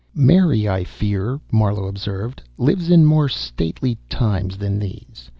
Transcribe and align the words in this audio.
"Mary, 0.15 0.67
I 0.67 0.83
fear," 0.83 1.39
Marlowe 1.51 1.85
observed, 1.85 2.41
"lives 2.57 2.89
in 2.89 3.05
more 3.05 3.29
stately 3.29 3.99
times 4.09 4.57
than 4.57 4.79
these. 4.79 5.29